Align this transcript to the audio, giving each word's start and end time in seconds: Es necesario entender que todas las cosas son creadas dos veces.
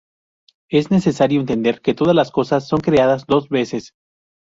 Es 0.71 0.89
necesario 0.89 1.39
entender 1.39 1.79
que 1.79 1.93
todas 1.93 2.15
las 2.15 2.31
cosas 2.31 2.67
son 2.67 2.79
creadas 2.79 3.27
dos 3.27 3.49
veces. 3.49 3.93